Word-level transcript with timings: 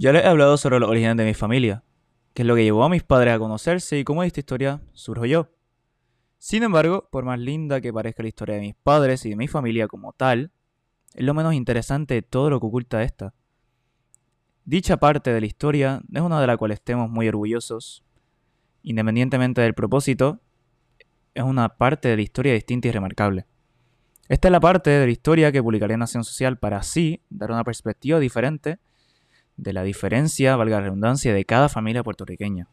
Ya 0.00 0.12
les 0.12 0.22
he 0.22 0.28
hablado 0.28 0.56
sobre 0.56 0.78
los 0.78 0.88
orígenes 0.88 1.16
de 1.16 1.24
mi 1.24 1.34
familia, 1.34 1.82
qué 2.32 2.42
es 2.42 2.46
lo 2.46 2.54
que 2.54 2.62
llevó 2.62 2.84
a 2.84 2.88
mis 2.88 3.02
padres 3.02 3.34
a 3.34 3.38
conocerse 3.40 3.98
y 3.98 4.04
cómo 4.04 4.22
esta 4.22 4.38
historia 4.38 4.80
surgió 4.92 5.26
yo. 5.26 5.50
Sin 6.38 6.62
embargo, 6.62 7.08
por 7.10 7.24
más 7.24 7.40
linda 7.40 7.80
que 7.80 7.92
parezca 7.92 8.22
la 8.22 8.28
historia 8.28 8.54
de 8.54 8.60
mis 8.60 8.76
padres 8.76 9.26
y 9.26 9.30
de 9.30 9.34
mi 9.34 9.48
familia 9.48 9.88
como 9.88 10.12
tal, 10.12 10.52
es 11.14 11.24
lo 11.24 11.34
menos 11.34 11.52
interesante 11.52 12.14
de 12.14 12.22
todo 12.22 12.48
lo 12.48 12.60
que 12.60 12.66
oculta 12.66 13.02
esta. 13.02 13.34
Dicha 14.64 14.98
parte 14.98 15.32
de 15.32 15.40
la 15.40 15.46
historia 15.48 16.00
es 16.12 16.22
una 16.22 16.40
de 16.40 16.46
la 16.46 16.56
cual 16.56 16.70
estemos 16.70 17.10
muy 17.10 17.26
orgullosos. 17.26 18.04
Independientemente 18.84 19.62
del 19.62 19.74
propósito, 19.74 20.38
es 21.34 21.42
una 21.42 21.70
parte 21.70 22.06
de 22.06 22.14
la 22.14 22.22
historia 22.22 22.52
distinta 22.52 22.86
y 22.86 22.92
remarcable. 22.92 23.46
Esta 24.28 24.46
es 24.46 24.52
la 24.52 24.60
parte 24.60 24.90
de 24.90 25.06
la 25.06 25.10
historia 25.10 25.50
que 25.50 25.60
publicaré 25.60 25.94
en 25.94 26.00
Nación 26.00 26.22
Social 26.22 26.56
para 26.56 26.76
así 26.76 27.20
dar 27.30 27.50
una 27.50 27.64
perspectiva 27.64 28.20
diferente 28.20 28.78
de 29.58 29.72
la 29.74 29.82
diferencia, 29.82 30.56
valga 30.56 30.78
la 30.78 30.84
redundancia, 30.84 31.34
de 31.34 31.44
cada 31.44 31.68
familia 31.68 32.02
puertorriqueña. 32.02 32.68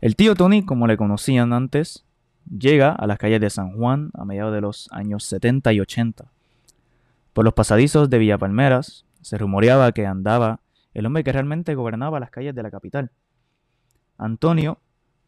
El 0.00 0.16
tío 0.16 0.34
Tony, 0.34 0.64
como 0.64 0.86
le 0.86 0.96
conocían 0.96 1.52
antes, 1.52 2.04
llega 2.50 2.92
a 2.92 3.06
las 3.06 3.18
calles 3.18 3.40
de 3.40 3.48
San 3.48 3.72
Juan 3.72 4.10
a 4.14 4.24
mediados 4.24 4.52
de 4.52 4.60
los 4.60 4.88
años 4.92 5.24
70 5.24 5.72
y 5.72 5.80
80. 5.80 6.26
Por 7.32 7.44
los 7.44 7.54
pasadizos 7.54 8.10
de 8.10 8.18
Villa 8.18 8.38
Palmeras 8.38 9.06
se 9.22 9.38
rumoreaba 9.38 9.92
que 9.92 10.06
andaba 10.06 10.60
el 10.94 11.06
hombre 11.06 11.22
que 11.22 11.32
realmente 11.32 11.74
gobernaba 11.74 12.18
las 12.18 12.30
calles 12.30 12.54
de 12.54 12.62
la 12.62 12.70
capital. 12.70 13.12
Antonio, 14.18 14.78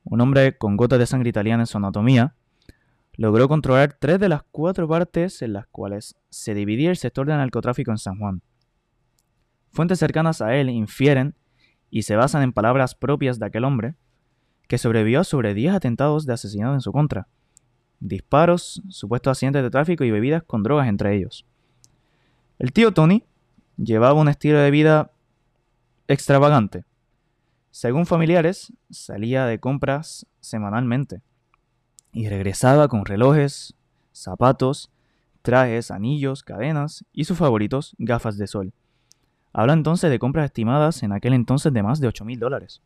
un 0.04 0.20
hombre 0.20 0.58
con 0.58 0.76
gotas 0.76 0.98
de 0.98 1.06
sangre 1.06 1.30
italiana 1.30 1.62
en 1.62 1.66
su 1.66 1.78
anatomía, 1.78 2.34
logró 3.14 3.46
controlar 3.48 3.92
tres 3.92 4.18
de 4.18 4.28
las 4.28 4.42
cuatro 4.50 4.88
partes 4.88 5.42
en 5.42 5.52
las 5.52 5.66
cuales 5.68 6.16
se 6.30 6.54
dividía 6.54 6.90
el 6.90 6.96
sector 6.96 7.26
del 7.26 7.36
narcotráfico 7.36 7.92
en 7.92 7.98
San 7.98 8.18
Juan. 8.18 8.42
Fuentes 9.72 9.98
cercanas 9.98 10.42
a 10.42 10.54
él 10.54 10.68
infieren, 10.68 11.34
y 11.90 12.02
se 12.02 12.16
basan 12.16 12.42
en 12.42 12.52
palabras 12.52 12.94
propias 12.94 13.38
de 13.38 13.46
aquel 13.46 13.64
hombre, 13.64 13.94
que 14.68 14.78
sobrevivió 14.78 15.24
sobre 15.24 15.54
10 15.54 15.74
atentados 15.74 16.24
de 16.24 16.32
asesinato 16.32 16.74
en 16.74 16.80
su 16.80 16.92
contra, 16.92 17.28
disparos, 18.00 18.82
supuestos 18.88 19.32
accidentes 19.32 19.62
de 19.62 19.70
tráfico 19.70 20.04
y 20.04 20.10
bebidas 20.10 20.42
con 20.42 20.62
drogas 20.62 20.88
entre 20.88 21.14
ellos. 21.14 21.46
El 22.58 22.72
tío 22.72 22.92
Tony 22.92 23.24
llevaba 23.76 24.20
un 24.20 24.28
estilo 24.28 24.58
de 24.58 24.70
vida 24.70 25.10
extravagante. 26.08 26.84
Según 27.70 28.06
familiares, 28.06 28.72
salía 28.90 29.46
de 29.46 29.58
compras 29.58 30.26
semanalmente 30.40 31.22
y 32.12 32.28
regresaba 32.28 32.88
con 32.88 33.04
relojes, 33.04 33.74
zapatos, 34.12 34.90
trajes, 35.40 35.90
anillos, 35.90 36.42
cadenas 36.42 37.04
y 37.12 37.24
sus 37.24 37.38
favoritos, 37.38 37.94
gafas 37.98 38.36
de 38.36 38.46
sol. 38.46 38.72
Habla 39.52 39.74
entonces 39.74 40.10
de 40.10 40.18
compras 40.18 40.46
estimadas 40.46 41.02
en 41.02 41.12
aquel 41.12 41.34
entonces 41.34 41.72
de 41.72 41.82
más 41.82 42.00
de 42.00 42.08
8 42.08 42.24
mil 42.24 42.38
dólares. 42.38 42.80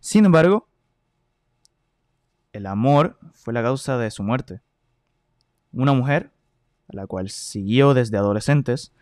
Sin 0.00 0.26
embargo, 0.26 0.68
el 2.52 2.66
amor 2.66 3.18
fue 3.32 3.54
la 3.54 3.62
causa 3.62 3.96
de 3.96 4.10
su 4.10 4.22
muerte. 4.22 4.60
Una 5.72 5.94
mujer, 5.94 6.30
a 6.88 6.96
la 6.96 7.06
cual 7.06 7.30
siguió 7.30 7.94
desde 7.94 8.18
adolescentes, 8.18 8.92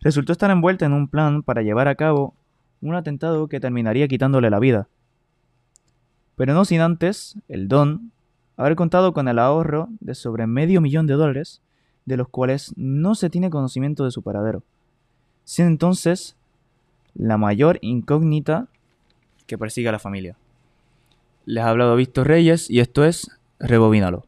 resultó 0.00 0.32
estar 0.32 0.50
envuelta 0.50 0.86
en 0.86 0.92
un 0.92 1.08
plan 1.08 1.42
para 1.42 1.62
llevar 1.62 1.86
a 1.86 1.94
cabo 1.94 2.34
un 2.80 2.94
atentado 2.94 3.48
que 3.48 3.60
terminaría 3.60 4.08
quitándole 4.08 4.50
la 4.50 4.58
vida. 4.58 4.88
Pero 6.34 6.52
no 6.52 6.64
sin 6.64 6.80
antes, 6.80 7.36
el 7.48 7.68
don, 7.68 8.12
haber 8.56 8.74
contado 8.74 9.12
con 9.12 9.28
el 9.28 9.38
ahorro 9.38 9.88
de 10.00 10.14
sobre 10.14 10.46
medio 10.46 10.80
millón 10.80 11.06
de 11.06 11.14
dólares, 11.14 11.62
de 12.04 12.16
los 12.16 12.28
cuales 12.28 12.72
no 12.76 13.14
se 13.14 13.30
tiene 13.30 13.50
conocimiento 13.50 14.04
de 14.04 14.10
su 14.10 14.22
paradero 14.22 14.64
siendo 15.48 15.70
entonces 15.70 16.36
la 17.14 17.38
mayor 17.38 17.78
incógnita 17.80 18.68
que 19.46 19.56
persigue 19.56 19.88
a 19.88 19.92
la 19.92 19.98
familia. 19.98 20.36
Les 21.46 21.64
ha 21.64 21.70
hablado 21.70 21.96
Víctor 21.96 22.28
Reyes 22.28 22.68
y 22.68 22.80
esto 22.80 23.02
es 23.02 23.30
Rebobínalo. 23.58 24.26